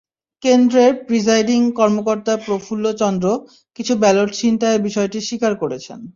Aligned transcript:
কেন্দ্রের 0.43 0.93
প্রিসাইডিং 1.07 1.59
কর্মকর্তা 1.79 2.33
প্রফুল্ল 2.45 2.85
চন্দ্র 3.01 3.27
কিছু 3.79 3.93
ব্যালট 3.97 4.29
ছিনতাইয়ের 4.33 4.85
বিষয়টি 4.87 5.19
স্বীকার 5.21 5.53
করেছেন। 5.55 5.99